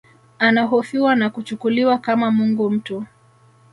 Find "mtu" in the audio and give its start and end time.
2.69-3.05